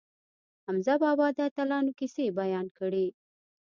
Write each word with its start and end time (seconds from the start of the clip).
حمزه 0.65 0.95
بابا 1.03 1.27
د 1.35 1.39
اتلانو 1.47 1.91
کیسې 1.99 2.25
بیان 2.39 2.67
کړې. 2.77 3.07